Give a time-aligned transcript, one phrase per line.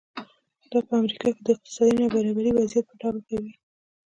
[0.71, 3.51] دا په امریکا کې د اقتصادي نابرابرۍ وضعیت په ډاګه کوي.